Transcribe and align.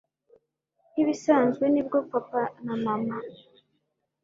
nkibisanzwe 0.89 1.65
nibwo 1.69 1.97
papa 2.11 2.41
na 2.65 2.75
mama 2.83 3.17